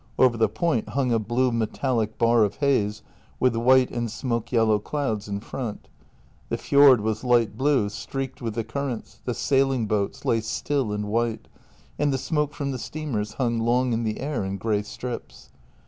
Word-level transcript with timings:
Over 0.17 0.35
the 0.35 0.49
point 0.49 0.89
hung 0.89 1.11
a 1.11 1.19
blue 1.19 1.51
metallic 1.51 2.17
bar 2.17 2.43
of 2.43 2.55
haze 2.55 3.03
with 3.39 3.55
white 3.55 3.91
and 3.91 4.09
smoke 4.09 4.51
yellow 4.51 4.79
clouds 4.79 5.27
in 5.27 5.39
front. 5.41 5.89
The 6.49 6.57
fjord 6.57 7.01
was 7.01 7.23
light 7.23 7.55
blue, 7.55 7.87
streaked 7.87 8.41
with 8.41 8.55
the 8.55 8.63
currents, 8.63 9.19
the 9.25 9.35
sailing 9.35 9.85
boats 9.85 10.25
lay 10.25 10.41
still 10.41 10.91
and 10.91 11.05
white, 11.07 11.47
and 11.99 12.11
the 12.11 12.17
smoke 12.17 12.55
from 12.55 12.71
the 12.71 12.79
steamers 12.79 13.33
hung 13.33 13.59
long 13.59 13.93
in 13.93 14.03
the 14.03 14.19
air 14.21 14.43
in 14.43 14.57
grey 14.57 14.81
strips. 14.81 15.51